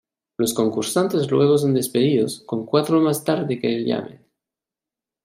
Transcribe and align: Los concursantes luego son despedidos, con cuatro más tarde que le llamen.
Los 0.39 0.55
concursantes 0.55 1.29
luego 1.29 1.59
son 1.59 1.75
despedidos, 1.75 2.41
con 2.47 2.65
cuatro 2.65 2.99
más 3.01 3.23
tarde 3.23 3.59
que 3.59 3.67
le 3.69 3.83
llamen. 3.85 4.25